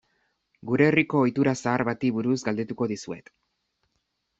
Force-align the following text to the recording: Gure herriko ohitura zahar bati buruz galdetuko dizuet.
Gure 0.69 0.87
herriko 0.93 1.21
ohitura 1.27 1.55
zahar 1.67 1.85
bati 1.91 2.13
buruz 2.19 2.41
galdetuko 2.51 2.93
dizuet. 2.97 3.35